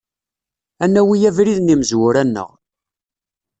Ad 0.83 0.89
nawi 0.91 1.17
abrid 1.29 1.59
n 1.61 1.71
yimezwura-nneɣ. 1.71 2.49